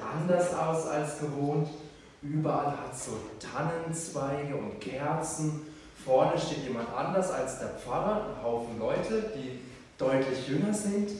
[0.00, 1.68] anders aus als gewohnt.
[2.22, 5.66] Überall hat es so Tannenzweige und Kerzen.
[6.04, 9.60] Vorne steht jemand anders als der Pfarrer, ein Haufen Leute, die
[9.98, 11.10] deutlich jünger sind.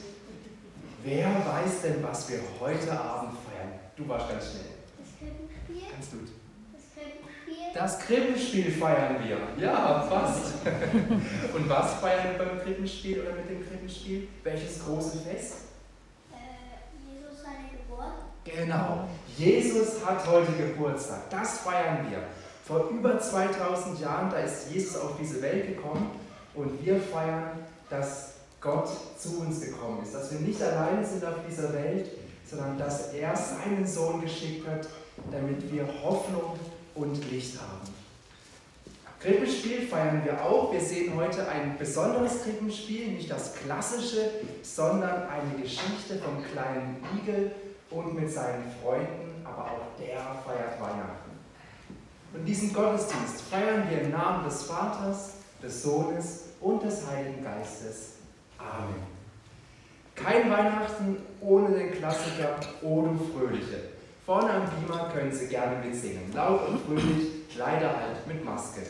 [1.03, 3.79] Wer weiß denn, was wir heute Abend feiern?
[3.95, 4.63] Du warst ganz schnell.
[4.97, 6.27] Das Krippenspiel.
[6.75, 7.73] Das Krippenspiel.
[7.73, 9.63] Das Krippenspiel feiern wir.
[9.63, 10.53] Ja, fast.
[11.55, 14.27] Und was feiern wir beim Krippenspiel oder mit dem Krippenspiel?
[14.43, 15.55] Welches große Fest?
[16.31, 18.27] Äh, Jesus seine Geburt.
[18.55, 19.07] Genau.
[19.37, 21.29] Jesus hat heute Geburtstag.
[21.29, 22.19] Das feiern wir.
[22.63, 26.11] Vor über 2000 Jahren, da ist Jesus auf diese Welt gekommen
[26.53, 27.51] und wir feiern,
[27.89, 30.13] dass Gott zu uns gekommen ist.
[30.13, 32.09] Dass wir nicht alleine sind auf dieser Welt,
[32.49, 34.87] sondern dass er seinen Sohn geschickt hat,
[35.31, 36.59] damit wir Hoffnung
[36.95, 37.93] und Licht haben.
[39.19, 40.71] Krippenspiel feiern wir auch.
[40.71, 44.29] Wir sehen heute ein besonderes Krippenspiel, nicht das klassische,
[44.61, 47.51] sondern eine Geschichte vom kleinen Igel
[47.89, 51.31] und mit seinen Freunden, aber auch der feiert Weihnachten.
[52.33, 58.13] Und diesen Gottesdienst feiern wir im Namen des Vaters, des Sohnes und des Heiligen Geistes.
[58.57, 59.17] Amen.
[60.15, 63.97] Kein Weihnachten ohne den Klassiker O du Fröhliche.
[64.25, 66.33] Vorne am Beamer können Sie gerne mitsingen.
[66.33, 68.81] Laut und fröhlich, leider halt mit Maske.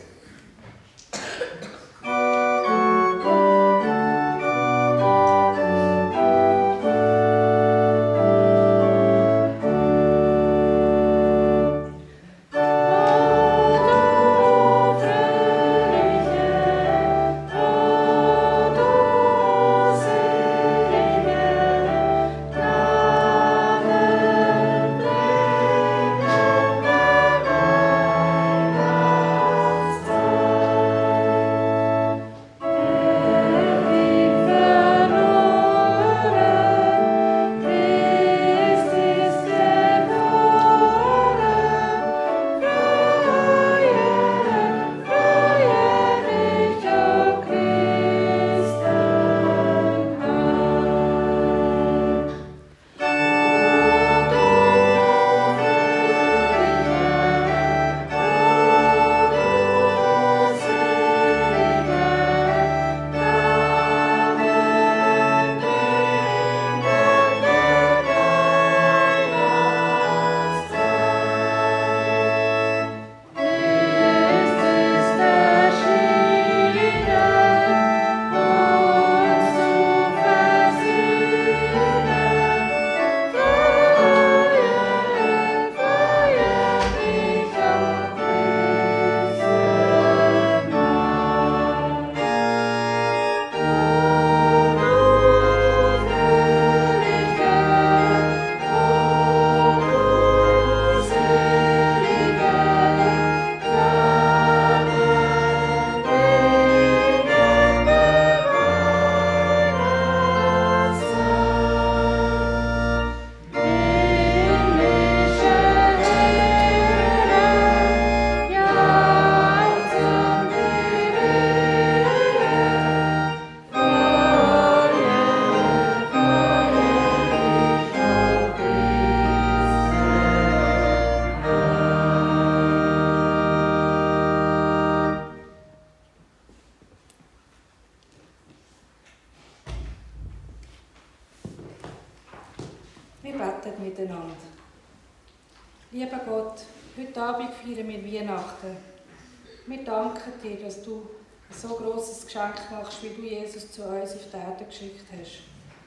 [153.02, 155.42] Wie du Jesus zu uns auf die Erde geschickt hast.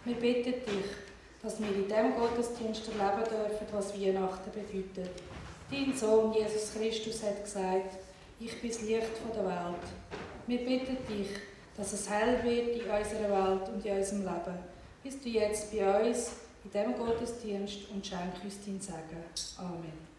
[0.05, 0.91] Wir bitten dich,
[1.41, 5.21] dass wir in diesem Gottesdienst erleben dürfen, was Weihnachten bedeutet.
[5.69, 7.97] Dein Sohn Jesus Christus hat gesagt,
[8.39, 9.85] ich bin das Licht der Welt.
[10.47, 11.29] Wir bitten dich,
[11.77, 14.59] dass es hell wird in unserer Welt und in unserem Leben.
[15.03, 16.31] Bist du jetzt bei uns
[16.63, 19.23] in diesem Gottesdienst und schenk uns dein Segen.
[19.57, 20.10] Amen.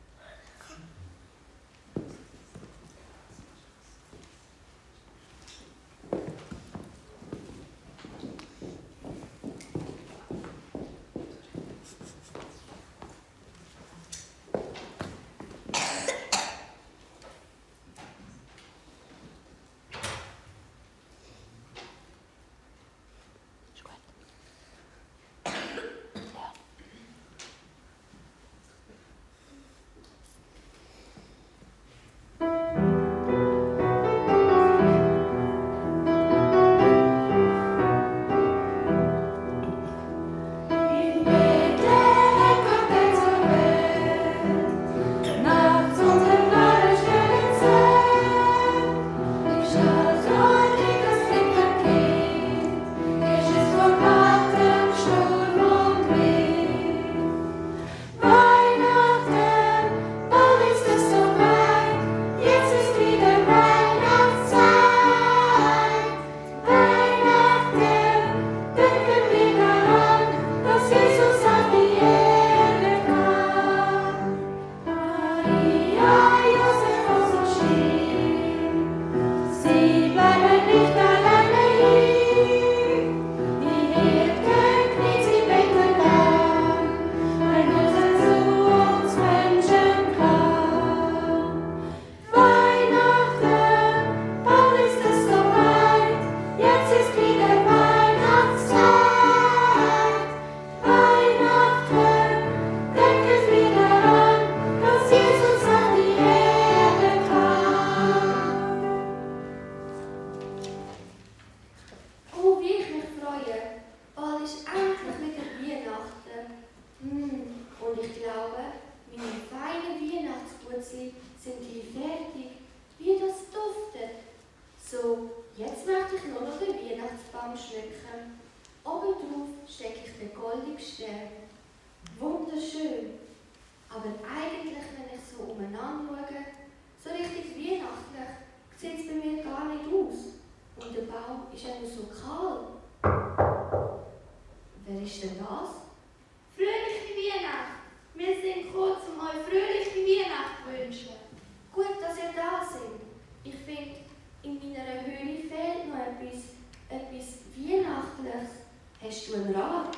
[159.13, 159.95] Kennst du einen Rat?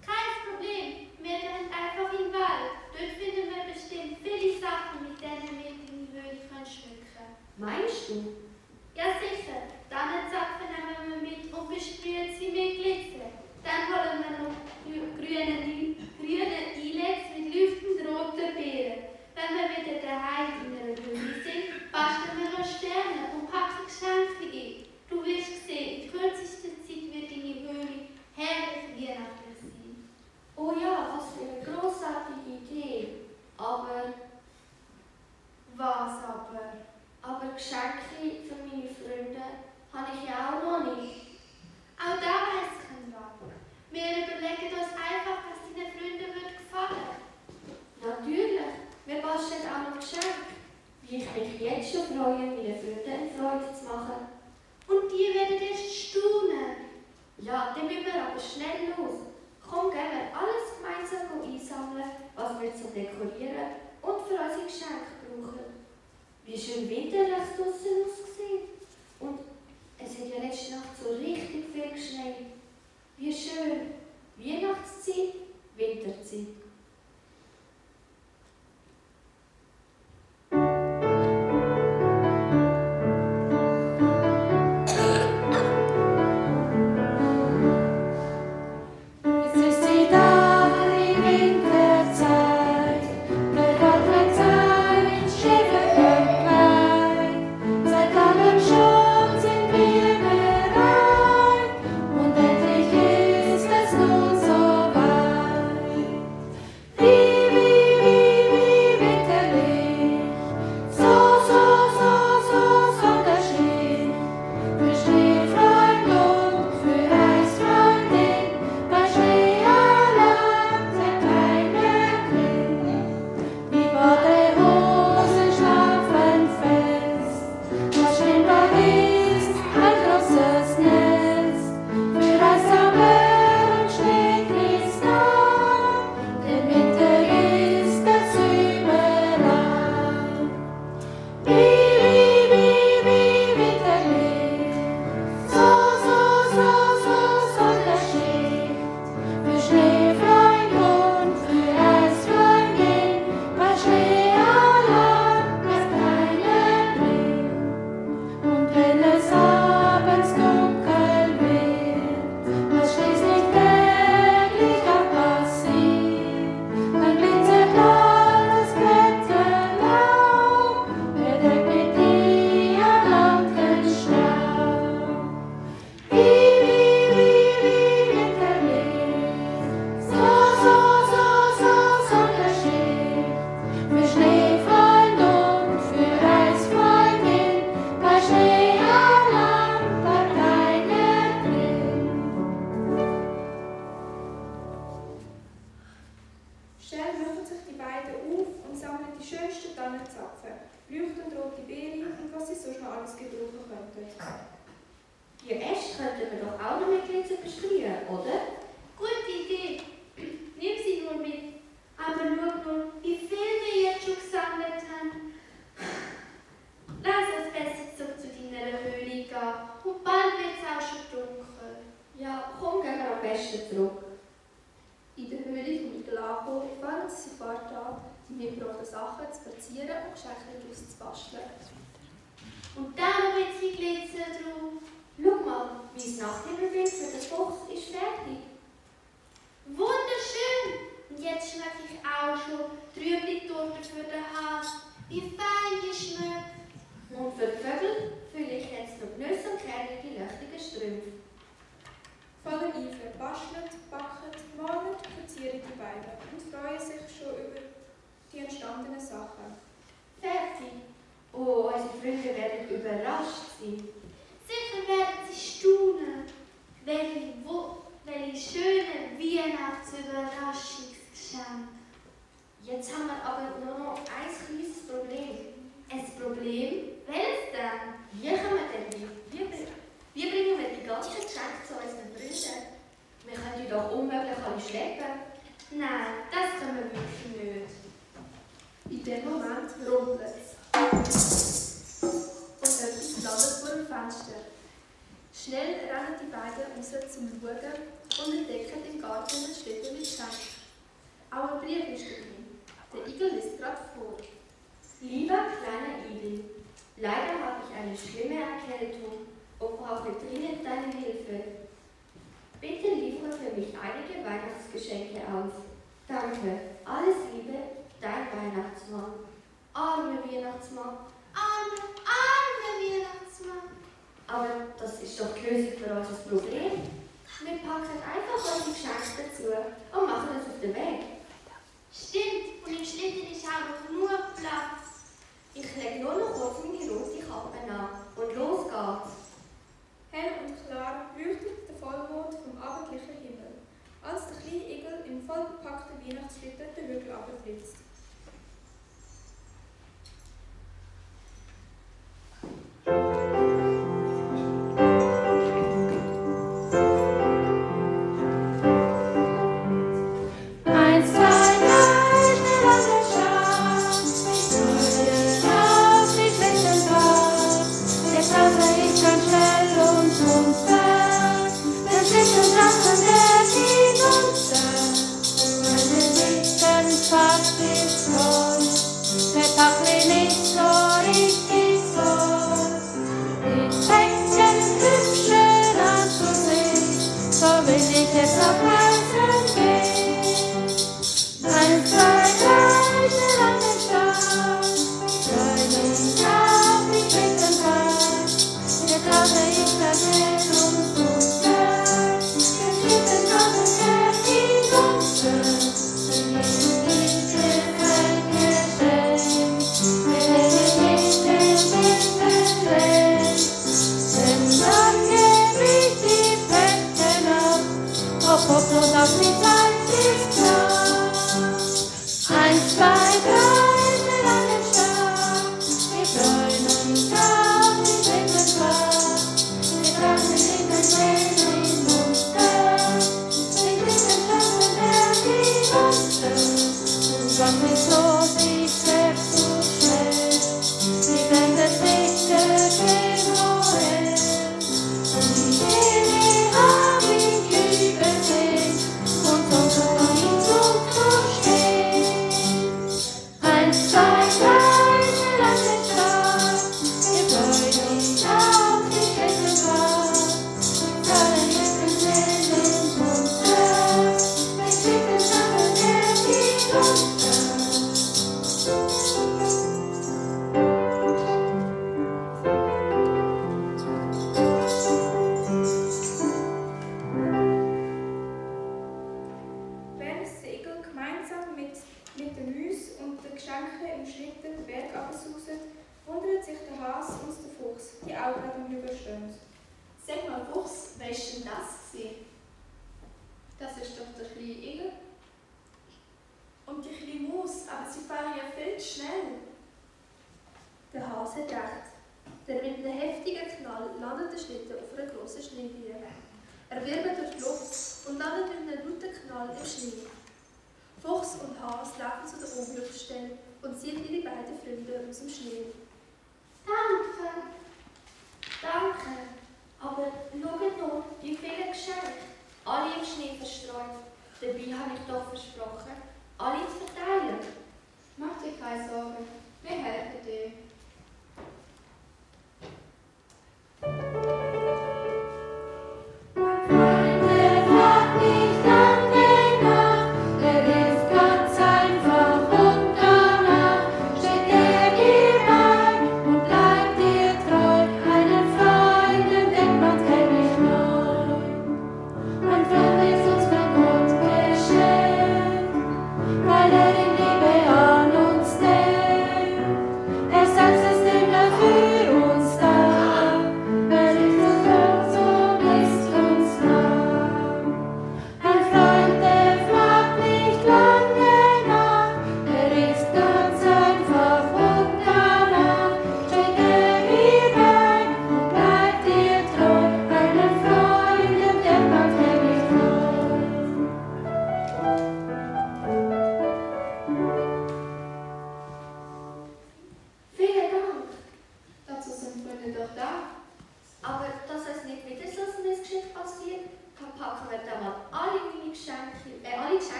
[0.00, 1.08] Kein Problem.
[1.20, 2.72] Wir gehen einfach in den Wald.
[2.96, 7.04] Dort finden wir bestimmt viele Sachen, mit denen wir die Höhle schmücken
[7.58, 8.24] Meinst du?
[8.96, 9.73] Ja, sicher.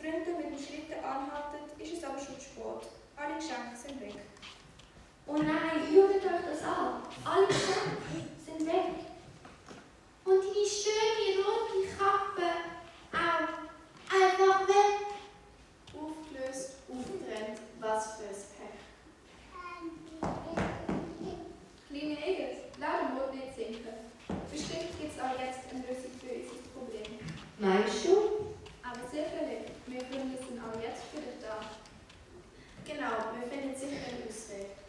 [0.00, 2.88] Sprinten mit den Schritten anhaltet, ist es aber schon spät.
[3.16, 4.14] Alle Geschenke sind weg.
[5.26, 7.02] Oh nein, schaut euch das an.
[7.22, 8.00] Alle Geschenke
[8.42, 9.04] sind weg.
[10.24, 12.48] Und die schöne rote Kappe
[13.12, 13.52] auch
[14.08, 15.04] einfach weg.
[15.92, 18.80] Aufgelöst, aufgetrennt, was für ein Pech.
[21.90, 23.96] Kleine Egels, lass den Mund nicht sinken.
[24.50, 27.20] Bestimmt gibt es auch jetzt eine Lösung für unser Problem.
[27.58, 28.49] Meinst du?
[29.10, 29.66] sicherlich.
[29.86, 31.58] Wir Gründe sind auch jetzt für dich da.
[32.86, 34.79] Genau, wir finden sicher einen Ausweg.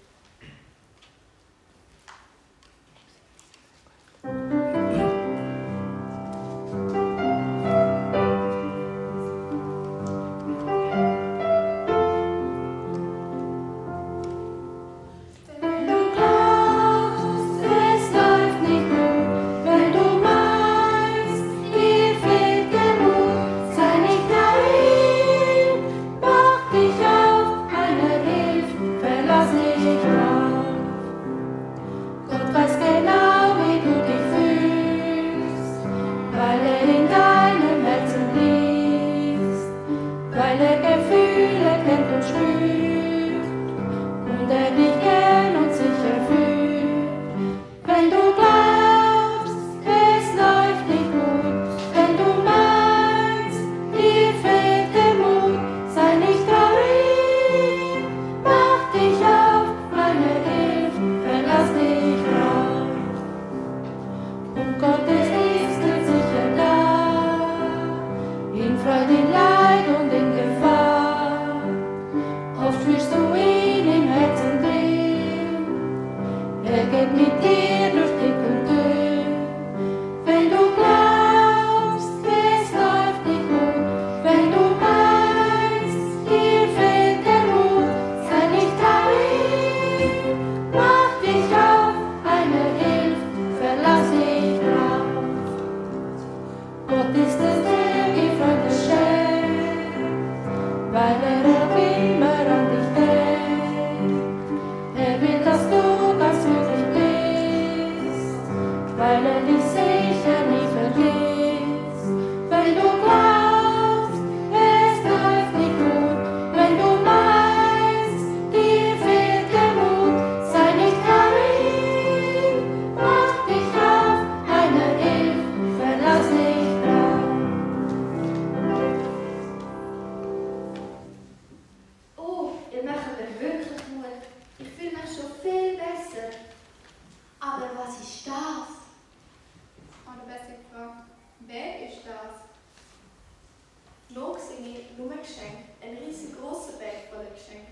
[145.31, 147.71] Geschenk, ein riesengroßer Bag voller Geschenke.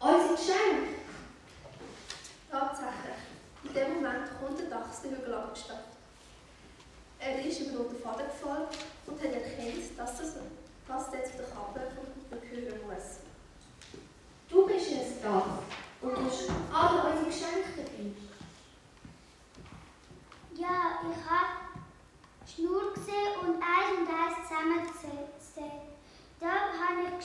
[0.00, 0.98] Unser Geschenk!
[2.50, 3.22] Tatsächlich,
[3.62, 5.87] in dem Moment kommt der Dachs den Hügel abgestapft.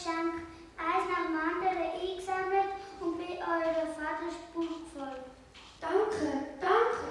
[0.04, 0.36] Geschenk.
[0.76, 5.32] Eins nach dem anderen eingesammelt und bin eurer Vaters Buch gefolgt.
[5.80, 7.08] Danke, danke.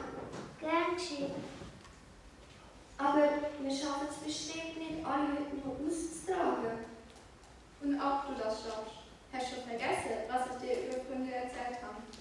[0.60, 1.32] Gern geschehen.
[2.98, 3.28] Aber
[3.60, 6.84] wir schaffen es bestimmt nicht, alle heute noch auszutragen.
[7.80, 9.00] Und auch du das schaffst.
[9.32, 12.11] Hast du schon vergessen, was ich dir über Kunde erzählt habe?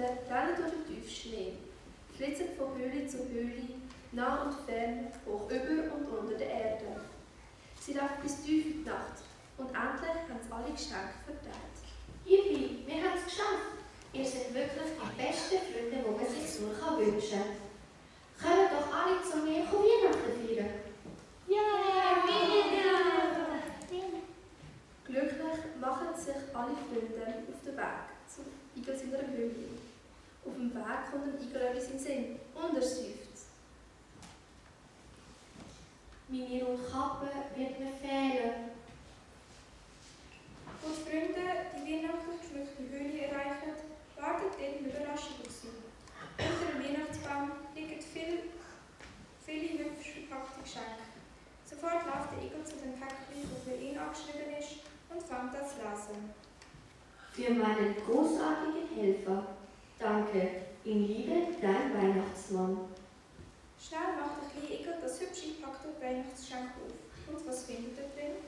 [0.00, 1.52] Freunde rennen durch den tiefen Schnee,
[2.16, 3.68] flitzen von Höhle zu Höhle,
[4.12, 7.00] nah und fern, hoch über und unter der Erde.
[7.80, 9.24] Sie laufen bis tief in die Nacht
[9.58, 11.76] und endlich haben sie alle Geschenke verteilt.
[12.24, 13.76] Yippie, wir haben es geschafft.
[14.12, 17.38] Ihr seid wirklich die besten Freunde, die man sich so kann wünschen
[18.40, 18.58] kann.
[18.58, 20.90] Kommt doch alle zu mir und Weihnachten feiern.
[25.04, 28.44] Glücklich machen sich alle Freunde auf den Weg zum
[28.76, 29.79] Igel seiner Höhle.
[30.60, 33.48] Dem Weg kommt dem Igel etwas in den Sinn und er seufzt.
[36.28, 38.68] Meine Kappe wird mir fehlen.
[40.84, 43.72] Die Freunde die weihnachtlich geschmückte Höhle erreichen,
[44.20, 45.72] wartet eine Überraschung auf sie.
[46.36, 48.52] Unter dem Weihnachtsbaum liegen viel,
[49.40, 51.08] viele hübsch verpackte Geschenke.
[51.64, 55.64] Sofort läuft der Igel zu dem Päckchen, das für ihn abgeschrieben ist, und fängt an
[55.64, 56.20] zu lesen.
[57.32, 59.56] Für meinen großartigen Helfer.
[60.00, 60.48] Danke.
[60.84, 62.88] In Liebe, dein Weihnachtsmann.
[63.78, 67.34] Schnell macht der kleine Igel das hübsch eingepackte Weihnachtsgeschenk auf.
[67.34, 68.40] Und was findet er drin?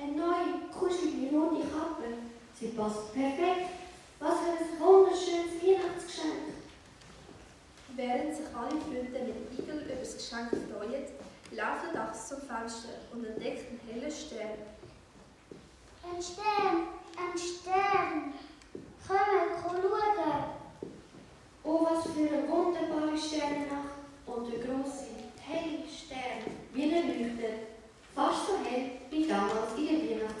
[0.00, 2.08] Eine neue, kuschelige rote Kappe.
[2.58, 3.68] Sie passt perfekt.
[4.18, 6.56] Was für ein wunderschönes Weihnachtsgeschenk.
[7.96, 11.04] Während sich alle Freunde mit dem Igel über das Geschenk freuen,
[11.52, 14.56] läuft der Dachs zum Fenster und entdeckt einen hellen Stern.
[16.02, 16.88] Ein Stern,
[17.20, 18.32] ein Stern.
[19.06, 20.43] Kommt, komm schauen.
[21.66, 23.94] Oh, was für eine wunderbare Sternennacht.
[24.26, 25.06] Und der große,
[25.40, 27.68] helle Stern, wie er leuchtet.
[28.14, 30.33] Fast so hell wie damals in der Weihnachtsnacht.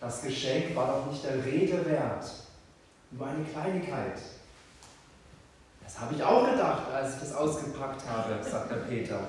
[0.00, 2.24] Das Geschenk war doch nicht der Rede wert.
[3.10, 4.18] Nur eine Kleinigkeit.
[5.82, 9.20] Das habe ich auch gedacht, als ich das ausgepackt habe, sagt der Peter.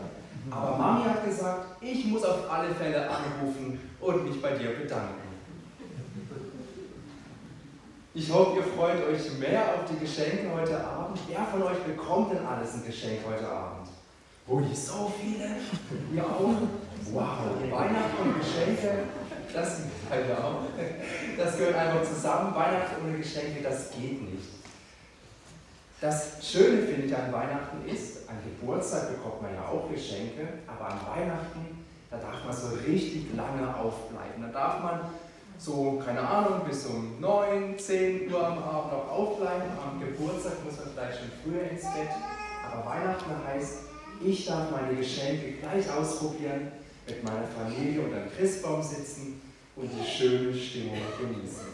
[0.50, 5.28] Aber Mami hat gesagt, ich muss auf alle Fälle anrufen und mich bei dir bedanken.
[8.14, 11.20] Ich hoffe, ihr freut euch mehr auf die Geschenke heute Abend.
[11.28, 13.88] Wer von euch bekommt denn alles ein Geschenk heute Abend?
[14.48, 15.58] Ui, so viele?
[16.16, 16.56] Ihr auch?
[17.12, 17.38] Wow,
[17.70, 19.04] Weihnachten und Geschenke,
[19.54, 20.60] das, ja,
[21.38, 22.56] das gehört einfach zusammen.
[22.56, 24.58] Weihnachten ohne Geschenke, das geht nicht.
[26.00, 30.92] Das Schöne finde ich an Weihnachten ist, an Geburtstag bekommt man ja auch Geschenke, aber
[30.92, 34.44] an Weihnachten, da darf man so richtig lange aufbleiben.
[34.44, 35.02] Da darf man
[35.58, 39.72] so, keine Ahnung, bis um 9, 10 Uhr am Abend noch aufbleiben.
[39.84, 42.14] Am Geburtstag muss man vielleicht schon früher ins Bett.
[42.72, 43.80] Aber Weihnachten heißt,
[44.24, 46.72] ich darf meine Geschenke gleich ausprobieren,
[47.08, 49.37] mit meiner Familie unter dem Christbaum sitzen
[49.78, 51.68] und die schöne Stimmung genießen.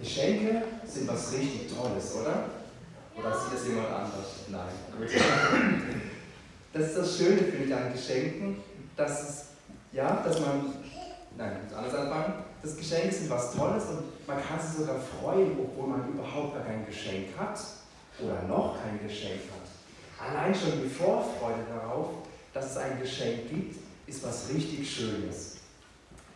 [0.00, 2.44] Geschenke sind was richtig Tolles, oder?
[3.14, 4.26] Oder sieht das jemand anders?
[4.48, 4.68] Nein.
[4.98, 5.08] Gut.
[6.72, 8.56] Das ist das Schöne, finde ich, an Geschenken,
[8.96, 9.44] dass es,
[9.92, 10.72] ja, dass man,
[11.36, 15.88] nein, anders anfangen, das Geschenke sind was Tolles und man kann sich sogar freuen, obwohl
[15.88, 17.58] man überhaupt gar kein Geschenk hat
[18.20, 20.30] oder noch kein Geschenk hat.
[20.30, 22.08] Allein schon die Vorfreude darauf,
[22.54, 23.76] dass es ein Geschenk gibt,
[24.06, 25.59] ist was richtig Schönes.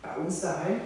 [0.05, 0.81] Bei uns daheim,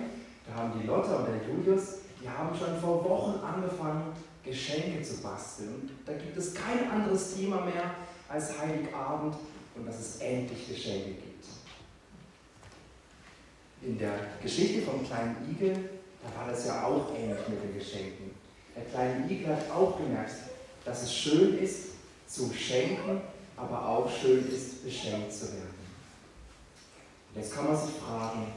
[0.47, 5.21] da haben die Lotte und der Julius die haben schon vor Wochen angefangen, Geschenke zu
[5.21, 5.89] basteln.
[6.05, 7.95] Da gibt es kein anderes Thema mehr
[8.27, 9.35] als Heiligabend
[9.75, 11.45] und dass es endlich Geschenke gibt.
[13.81, 15.89] In der Geschichte vom kleinen Igel,
[16.21, 18.31] da war das ja auch ähnlich mit den Geschenken.
[18.75, 20.35] Der kleine Igel hat auch gemerkt,
[20.83, 21.91] dass es schön ist
[22.27, 23.21] zu schenken,
[23.55, 25.79] aber auch schön ist, beschenkt zu werden.
[27.35, 28.47] Jetzt kann man sich fragen,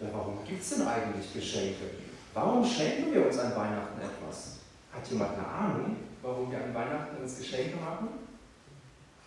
[0.00, 1.84] ja, warum gibt es denn eigentlich Geschenke?
[2.32, 4.58] Warum schenken wir uns an Weihnachten etwas?
[4.92, 8.08] Hat jemand eine Ahnung, warum wir an Weihnachten uns Geschenke machen?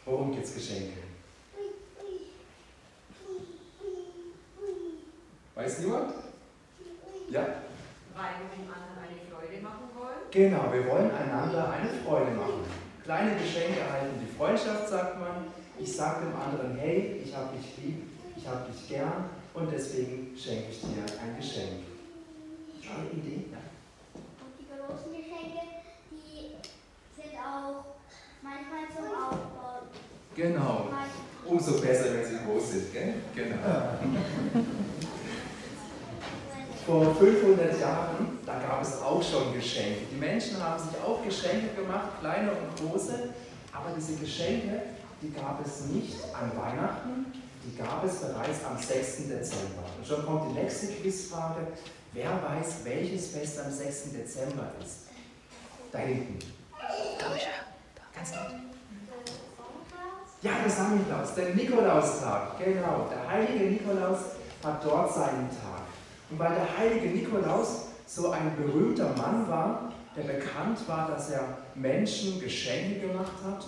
[0.05, 0.99] Worum gibt es Geschenke?
[5.55, 6.13] Weiß niemand?
[7.29, 7.41] Ja?
[8.15, 10.29] Weil wir dem anderen eine Freude machen wollen.
[10.31, 12.63] Genau, wir wollen einander eine Freude machen.
[13.03, 15.47] Kleine Geschenke erhalten die Freundschaft, sagt man.
[15.79, 18.03] Ich sage dem anderen, hey, ich habe dich lieb,
[18.35, 21.81] ich habe dich gern und deswegen schenke ich dir ein Geschenk.
[22.85, 23.57] Tolle Idee, ja.
[24.13, 25.61] Und die großen Geschenke,
[26.11, 26.55] die
[27.15, 27.97] sind auch
[28.43, 29.89] manchmal zum Aufbauen.
[30.35, 30.89] Genau.
[31.45, 33.13] Umso besser, wenn sie groß sind, gell?
[33.33, 33.97] Genau.
[36.85, 40.01] Vor 500 Jahren, da gab es auch schon Geschenke.
[40.11, 43.29] Die Menschen haben sich auch Geschenke gemacht, kleine und große,
[43.73, 44.83] aber diese Geschenke,
[45.21, 47.25] die gab es nicht an Weihnachten,
[47.67, 49.27] die gab es bereits am 6.
[49.27, 49.83] Dezember.
[49.97, 51.67] Und schon kommt die nächste Quizfrage,
[52.13, 54.11] Wer weiß, welches Fest am 6.
[54.13, 55.07] Dezember ist?
[55.91, 56.39] Da hinten.
[57.19, 57.27] Da.
[58.15, 58.55] Ganz laut.
[60.41, 63.07] Ja, der Sammelklaus, der Nikolaustag, genau.
[63.11, 64.19] Der heilige Nikolaus
[64.63, 65.83] hat dort seinen Tag.
[66.31, 71.57] Und weil der heilige Nikolaus so ein berühmter Mann war, der bekannt war, dass er
[71.75, 73.63] Menschen Geschenke gemacht hat,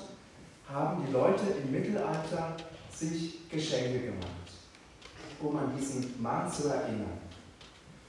[0.73, 2.55] haben die Leute im Mittelalter
[2.95, 4.49] sich Geschenke gemacht,
[5.41, 7.19] um an diesen Mann zu erinnern.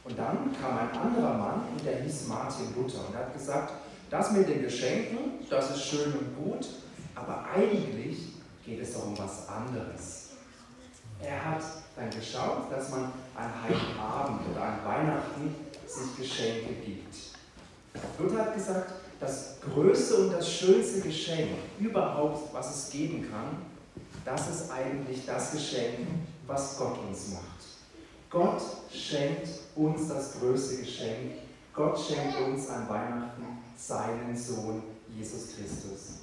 [0.04, 3.74] Und dann kam ein anderer Mann und der hieß Martin Luther und hat gesagt,
[4.08, 6.66] das mit den Geschenken, das ist schön und gut,
[7.14, 8.32] aber eigentlich
[8.64, 10.30] geht es doch um was anderes.
[11.22, 11.62] Er hat
[11.96, 15.54] dann geschaut, dass man an Heiligabend oder an Weihnachten
[15.86, 17.14] sich Geschenke gibt.
[18.18, 23.58] Luther hat gesagt, das größte und das schönste Geschenk überhaupt, was es geben kann,
[24.24, 26.06] das ist eigentlich das Geschenk,
[26.46, 27.44] was Gott uns macht.
[28.28, 31.32] Gott schenkt uns das größte Geschenk.
[31.74, 36.20] Gott schenkt uns an Weihnachten seinen Sohn Jesus Christus.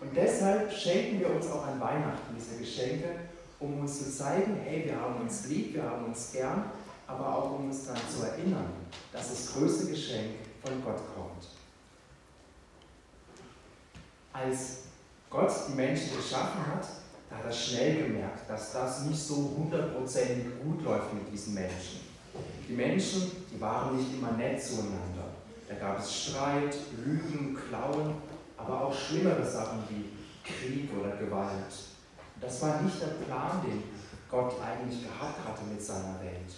[0.00, 3.08] Und deshalb schenken wir uns auch an Weihnachten diese Geschenke,
[3.58, 6.70] um uns zu zeigen, hey, wir haben uns lieb, wir haben uns gern,
[7.06, 8.70] aber auch um uns daran zu erinnern,
[9.12, 11.48] dass das größte Geschenk von Gott kommt.
[14.32, 14.78] Als
[15.30, 16.86] Gott die Menschen geschaffen hat,
[17.28, 22.00] da hat er schnell gemerkt, dass das nicht so hundertprozentig gut läuft mit diesen Menschen.
[22.68, 25.28] Die Menschen, die waren nicht immer nett zueinander.
[25.68, 28.14] Da gab es Streit, Lügen, Klauen,
[28.56, 30.10] aber auch schlimmere Sachen wie
[30.44, 31.72] Krieg oder Gewalt.
[32.40, 33.82] Das war nicht der Plan, den
[34.30, 36.54] Gott eigentlich gehabt hatte mit seiner Welt.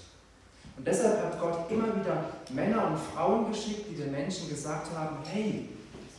[0.76, 5.16] Und deshalb hat Gott immer wieder Männer und Frauen geschickt, die den Menschen gesagt haben,
[5.24, 5.68] hey,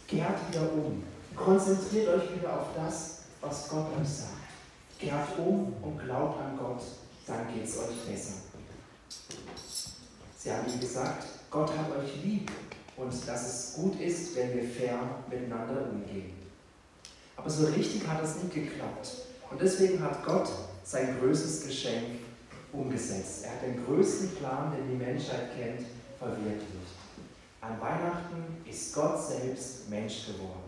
[0.08, 1.04] kehrt wieder um,
[1.36, 4.41] konzentriert euch wieder auf das, was Gott euch sagt.
[5.02, 6.84] Kehrt um und glaubt an Gott,
[7.26, 8.34] dann geht es euch besser.
[10.38, 12.52] Sie haben ihm gesagt, Gott hat euch lieb
[12.98, 16.34] und dass es gut ist, wenn wir fair miteinander umgehen.
[17.36, 19.12] Aber so richtig hat es nicht geklappt.
[19.50, 20.50] Und deswegen hat Gott
[20.84, 22.20] sein größtes Geschenk
[22.72, 23.46] umgesetzt.
[23.46, 25.88] Er hat den größten Plan, den die Menschheit kennt,
[26.20, 26.94] verwirklicht.
[27.60, 30.61] An Weihnachten ist Gott selbst Mensch geworden.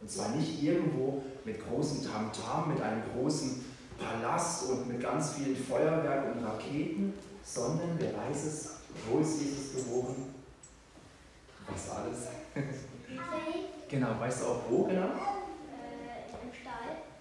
[0.00, 3.64] Und zwar nicht irgendwo mit großem Tamtam, mit einem großen
[3.98, 8.70] Palast und mit ganz vielen Feuerwerk und Raketen, sondern wer weiß es,
[9.08, 10.34] wo ist Jesus geboren?
[11.68, 12.18] Was alles?
[12.54, 12.62] See,
[13.88, 15.06] Genau, weißt du auch wo genau?
[15.06, 15.08] äh.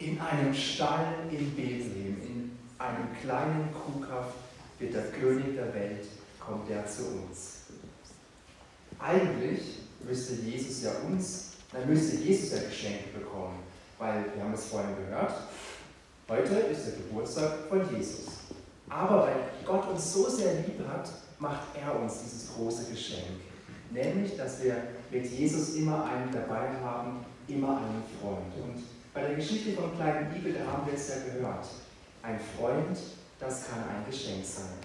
[0.03, 4.33] In einem Stall in Bethlehem, in einem kleinen Kuhkaff
[4.79, 6.05] wird der König der Welt,
[6.39, 7.61] kommt er zu uns.
[8.99, 13.59] Eigentlich müsste Jesus ja uns, dann müsste Jesus ja Geschenke bekommen,
[13.97, 15.33] weil wir haben es vorhin gehört,
[16.29, 18.27] heute ist der Geburtstag von Jesus.
[18.89, 23.41] Aber weil Gott uns so sehr lieb hat, macht er uns dieses große Geschenk.
[23.91, 24.75] Nämlich, dass wir
[25.11, 28.53] mit Jesus immer einen dabei haben, immer einen Freund.
[28.63, 31.65] Und bei der Geschichte vom kleinen Igel, da haben wir es ja gehört.
[32.23, 32.97] Ein Freund,
[33.39, 34.79] das kann ein Geschenk sein.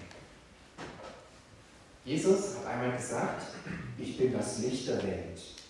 [2.03, 3.43] Jesus hat einmal gesagt,
[3.97, 5.60] ich bin das Licht der Welt.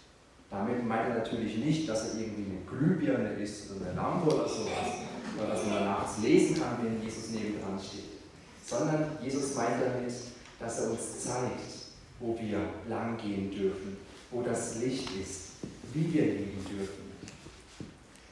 [0.52, 4.48] Damit meint er natürlich nicht, dass er irgendwie eine Glühbirne ist oder eine Lampe oder
[4.50, 8.20] sowas, oder dass man nachts lesen kann, wenn Jesus nebendran steht.
[8.66, 10.14] Sondern Jesus meint damit,
[10.60, 11.72] dass er uns zeigt,
[12.20, 13.96] wo wir lang gehen dürfen,
[14.30, 15.52] wo das Licht ist,
[15.94, 17.12] wie wir leben dürfen.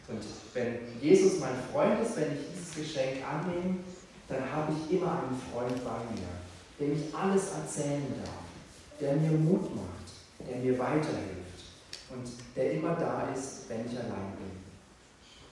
[0.09, 0.21] Und
[0.53, 3.77] wenn Jesus mein Freund ist, wenn ich dieses Geschenk annehme,
[4.27, 6.27] dann habe ich immer einen Freund bei mir,
[6.79, 8.43] dem ich alles erzählen darf,
[8.99, 11.38] der mir Mut macht, der mir weiterhilft
[12.11, 14.49] und der immer da ist, wenn ich allein bin.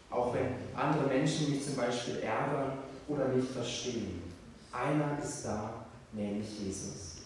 [0.09, 2.73] Auch wenn andere Menschen mich zum Beispiel ärgern
[3.07, 4.21] oder nicht verstehen.
[4.71, 7.17] Einer ist da, nämlich Jesus.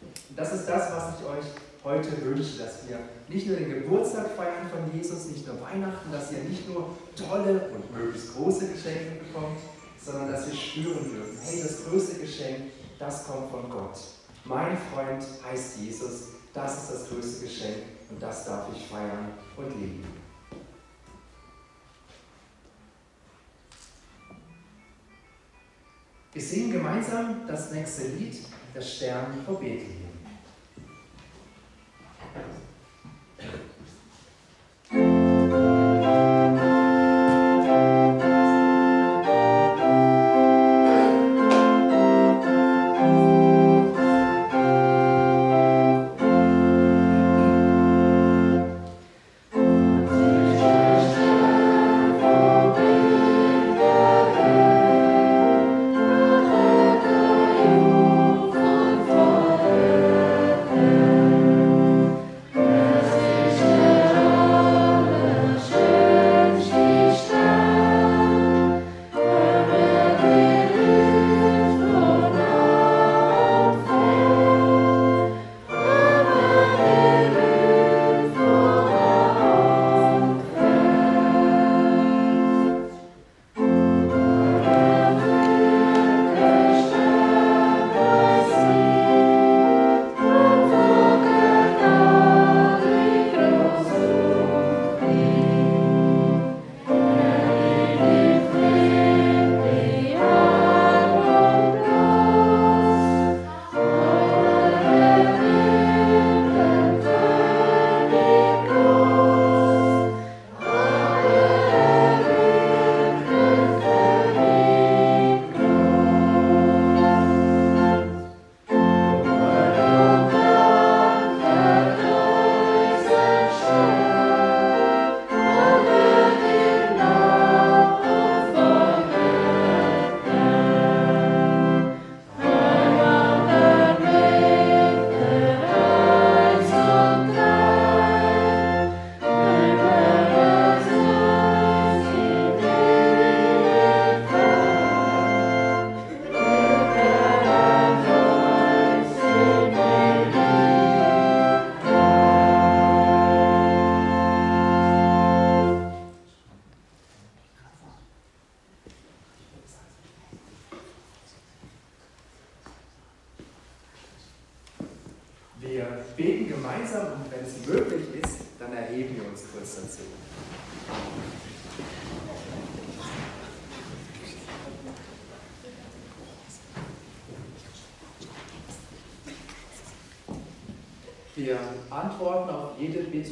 [0.00, 1.44] Und das ist das, was ich euch
[1.84, 2.98] heute wünsche, dass wir
[3.28, 7.70] nicht nur den Geburtstag feiern von Jesus, nicht nur Weihnachten, dass ihr nicht nur tolle
[7.70, 9.58] und möglichst große Geschenke bekommt,
[10.04, 13.98] sondern dass wir spüren dürfen, hey, das größte Geschenk, das kommt von Gott.
[14.44, 17.76] Mein Freund heißt Jesus, das ist das größte Geschenk
[18.12, 20.04] und das darf ich feiern und lieben.
[26.32, 28.36] Wir singen gemeinsam das nächste Lied,
[28.74, 30.12] der Stern vor Bethlehem.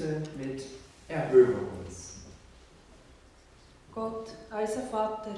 [0.01, 0.63] Bitte mit
[1.09, 2.21] Erhöhe uns.
[3.95, 5.35] Gott, unser Vater,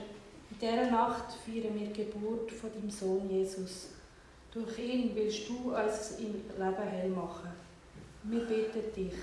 [0.51, 3.89] in dieser Nacht feiern wir die Geburt von deinem Sohn Jesus.
[4.53, 7.51] Durch ihn willst du unser Leben hell machen.
[8.23, 9.15] Wir bitten dich.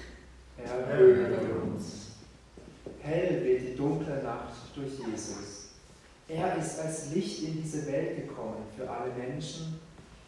[0.57, 2.07] Erhöhe uns.
[2.99, 5.69] Hell wird die dunkle Nacht durch Jesus.
[6.27, 9.79] Er ist als Licht in diese Welt gekommen für alle Menschen,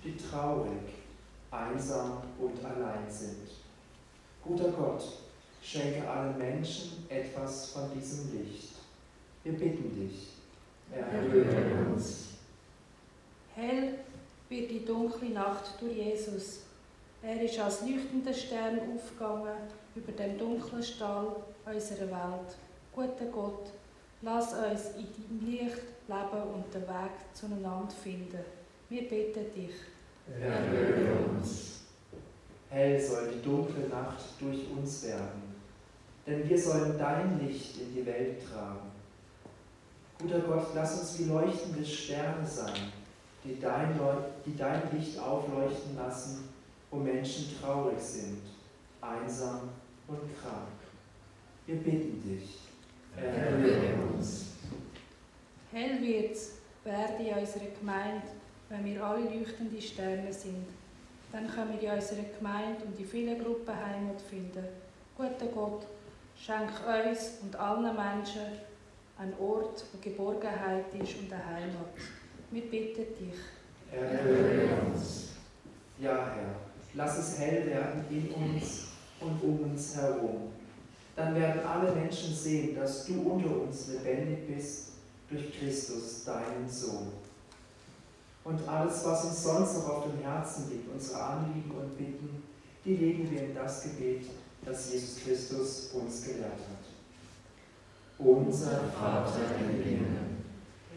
[0.05, 0.71] die traurig,
[1.51, 3.60] einsam und allein sind.
[4.43, 5.03] Guter Gott,
[5.61, 8.69] schenke allen Menschen etwas von diesem Licht.
[9.43, 10.29] Wir bitten dich,
[10.91, 12.29] erhöhe uns.
[13.55, 13.95] Hell
[14.49, 16.61] wird die dunkle Nacht durch Jesus.
[17.21, 19.57] Er ist als leuchtender Stern aufgegangen
[19.95, 21.35] über dem dunklen Stall
[21.65, 22.55] unserer Welt.
[22.93, 23.69] Guter Gott,
[24.21, 25.07] lass uns in
[25.39, 28.39] deinem Licht leben und den Weg zueinander finden.
[28.89, 29.75] Wir bitten dich.
[30.41, 31.80] Erhöhe uns.
[32.71, 35.41] Hell soll die dunkle Nacht durch uns werden,
[36.25, 38.89] denn wir sollen dein Licht in die Welt tragen.
[40.17, 42.93] Guter Gott, lass uns wie leuchtende Sterne sein,
[43.43, 44.13] die dein, Leu
[44.45, 46.47] die dein Licht aufleuchten lassen,
[46.89, 48.41] wo Menschen traurig sind,
[49.01, 49.69] einsam
[50.07, 50.69] und krank.
[51.65, 52.57] Wir bitten dich,
[53.17, 54.45] erhöhe uns.
[55.73, 56.51] Hell wird's
[56.85, 58.27] werden in unserer Gemeinde,
[58.69, 60.67] wenn wir alle leuchtende Sterne sind.
[61.31, 64.65] Dann können wir in unserer Gemeinde und in vielen Gruppen Heimat finden.
[65.15, 65.85] Guter Gott,
[66.35, 68.41] schenk uns und allen Menschen
[69.17, 71.93] einen Ort, wo Geborgenheit ist und eine Heimat.
[72.49, 73.39] Wir bitten dich.
[73.91, 75.29] Erhöhe uns.
[75.99, 76.55] Ja, Herr,
[76.95, 78.87] lass es hell werden in uns
[79.19, 80.51] und um uns herum.
[81.15, 84.93] Dann werden alle Menschen sehen, dass du unter uns lebendig bist
[85.29, 87.11] durch Christus, deinen Sohn.
[88.43, 92.43] Und alles, was uns sonst noch auf dem Herzen liegt, unsere Anliegen und Bitten,
[92.83, 94.25] die legen wir in das Gebet,
[94.65, 96.85] das Jesus Christus uns gelehrt hat.
[98.17, 100.07] Unser Vater im Himmel,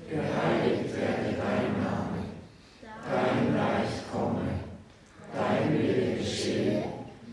[0.08, 2.24] geheiligt werde dein Name,
[2.82, 4.42] dein Reich komme,
[5.34, 6.84] dein Wille geschehe,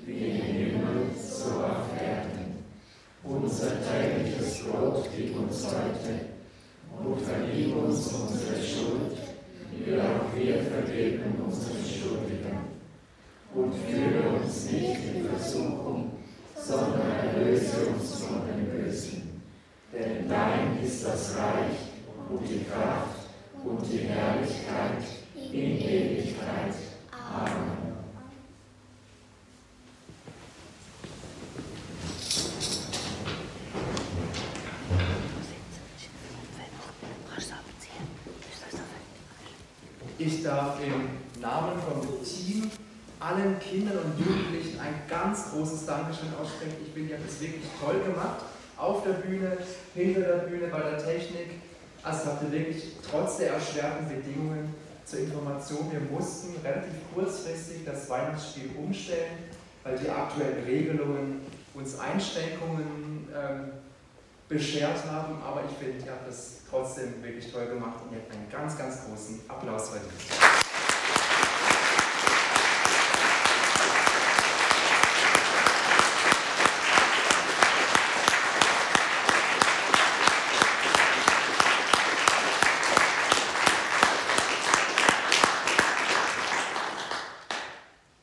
[0.06, 2.64] wie im Himmel, so auf Erden.
[3.24, 6.32] Unser tägliches Brot gib uns heute
[6.98, 9.18] und vergib uns unsere Schuld,
[9.72, 12.60] wie auch wir vergeben unseren Schuldigen.
[13.54, 16.12] Und führe uns nicht in Versuchung,
[16.56, 19.42] sondern erlöse uns von dem Bösen.
[19.94, 21.78] Denn dein ist das Reich
[22.30, 23.28] und die Kraft
[23.64, 25.04] und die Herrlichkeit
[25.36, 26.76] in Ewigkeit.
[27.12, 27.82] Amen.
[40.18, 42.70] Ich darf im Namen vom Team
[43.20, 46.78] allen Kindern und Jugendlichen ein ganz großes Dankeschön aussprechen.
[46.86, 48.44] Ich finde, ihr habt es wirklich toll gemacht.
[48.78, 49.58] Auf der Bühne,
[49.94, 51.62] hinter der Bühne, bei der Technik.
[52.04, 54.74] Also ihr wirklich trotz der erschwerten Bedingungen
[55.06, 59.38] zur Information, wir mussten relativ kurzfristig das Weihnachtsspiel umstellen,
[59.84, 61.42] weil die aktuellen Regelungen
[61.74, 63.72] uns Einschränkungen ähm,
[64.48, 65.42] beschert haben.
[65.44, 68.78] Aber ich finde, ihr habt das trotzdem wirklich toll gemacht und ihr habt einen ganz,
[68.78, 70.12] ganz großen Applaus verdient.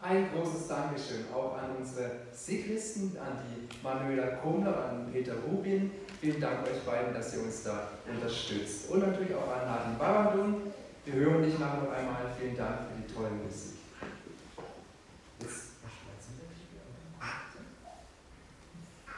[0.00, 6.40] Ein großes Dankeschön auch an unsere Siglisten, an die Manuela Kumler, an Peter Rubin, Vielen
[6.40, 8.90] Dank euch beiden, dass ihr uns da unterstützt.
[8.90, 10.56] Und natürlich auch an Nadine Baradun.
[11.04, 12.22] Wir hören dich nachher noch einmal.
[12.40, 13.78] Vielen Dank für die tolle Musik.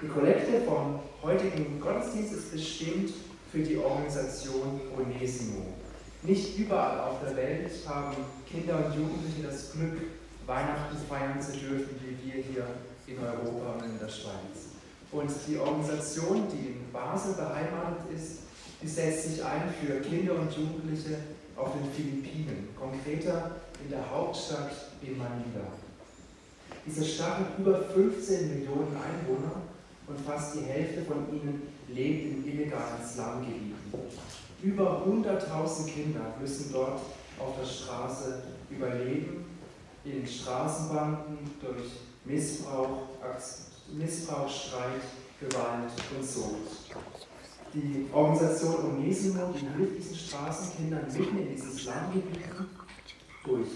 [0.02, 3.12] Die Kollekte vom heutigen Gottesdienst ist bestimmt
[3.50, 5.68] für die Organisation Onesimo.
[6.22, 8.14] Nicht überall auf der Welt haben
[8.46, 10.02] Kinder und Jugendliche das Glück,
[10.46, 12.66] Weihnachten feiern zu dürfen, wie wir hier
[13.10, 14.70] in Europa und in der Schweiz.
[15.12, 18.38] Und die Organisation, die in Basel beheimatet ist,
[18.80, 21.18] die setzt sich ein für Kinder und Jugendliche
[21.56, 23.50] auf den Philippinen, konkreter
[23.82, 24.70] in der Hauptstadt
[25.02, 25.66] in Manila.
[26.86, 29.62] Diese Stadt hat über 15 Millionen Einwohner
[30.06, 33.74] und fast die Hälfte von ihnen lebt in illegalen Slumgebieten.
[34.62, 37.00] Über 100.000 Kinder müssen dort
[37.38, 39.44] auf der Straße überleben,
[40.04, 41.90] in Straßenbanden durch
[42.24, 43.08] Missbrauch,
[43.92, 45.02] Missbrauch, Streit,
[45.40, 46.56] Gewalt und so.
[47.72, 52.66] Die Organisation Onesimo, die hilft diesen Straßenkindern mitten in diesen Slumgebieten
[53.44, 53.68] durch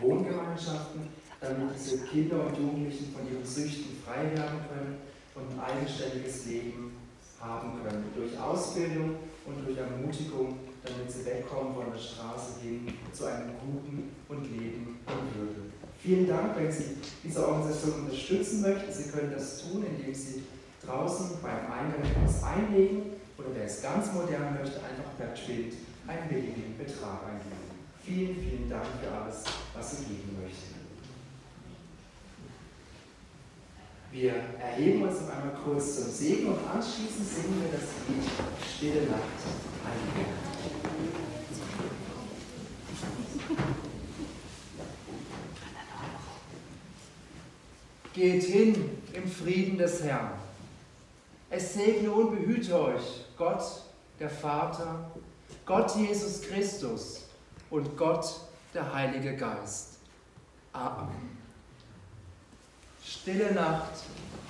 [0.00, 1.08] Wohngemeinschaften,
[1.40, 4.96] damit diese Kinder und Jugendlichen von ihren Süchten frei werden können
[5.34, 6.92] und ein eigenständiges Leben
[7.40, 8.04] haben können.
[8.16, 14.10] Durch Ausbildung und durch Ermutigung, damit sie wegkommen von der Straße hin zu einem guten
[14.28, 15.71] und Leben und Würde.
[16.02, 18.92] Vielen Dank, wenn Sie diese Organisation unterstützen möchten.
[18.92, 20.42] Sie können das tun, indem Sie
[20.84, 23.02] draußen beim Eingang etwas einlegen
[23.38, 25.74] oder wer es ganz modern möchte, einfach per Twint
[26.08, 27.70] einen beliebigen Betrag eingeben.
[28.04, 29.44] Vielen, vielen Dank für alles,
[29.74, 30.82] was Sie geben möchten.
[34.10, 38.28] Wir erheben uns noch einmal kurz zum Segen und anschließend singen wir das Lied
[38.68, 39.38] Stille Nacht,
[39.86, 40.41] Heilige
[48.12, 50.32] Geht hin im Frieden des Herrn.
[51.48, 53.62] Es segne und behüte euch Gott,
[54.18, 55.10] der Vater,
[55.66, 57.26] Gott Jesus Christus
[57.70, 58.26] und Gott,
[58.74, 59.98] der Heilige Geist.
[60.72, 61.38] Amen.
[63.04, 63.92] Stille Nacht,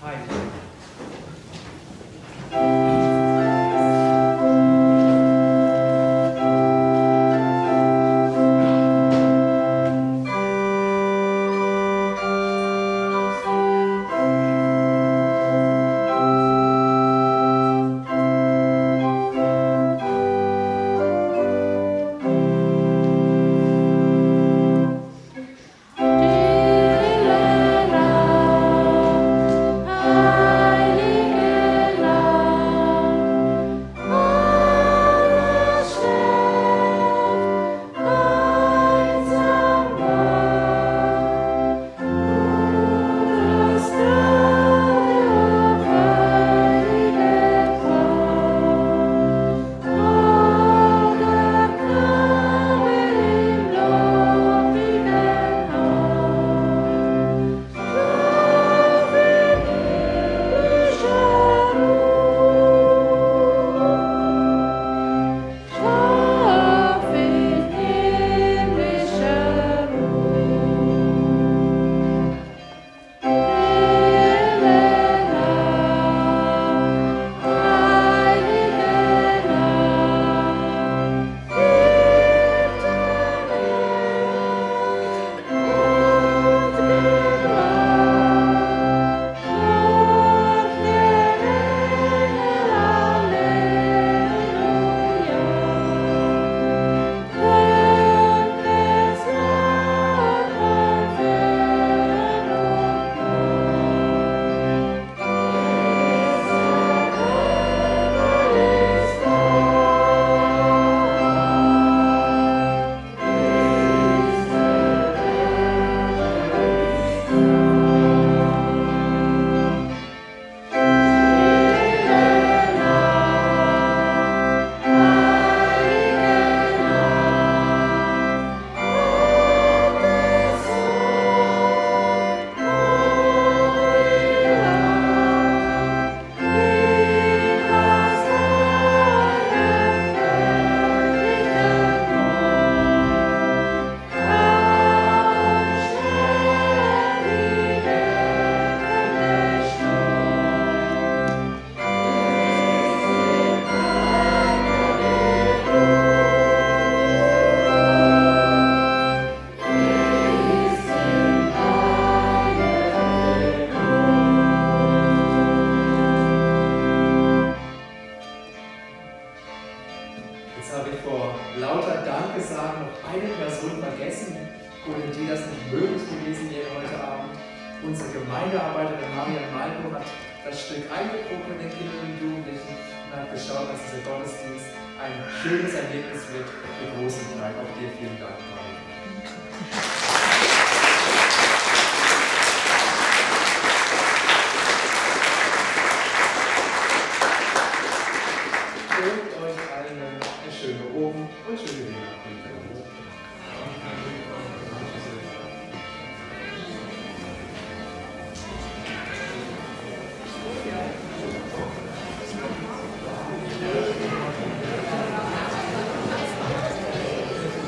[0.00, 0.32] Heilige.